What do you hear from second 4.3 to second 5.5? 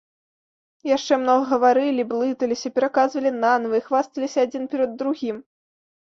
адзін перад другім.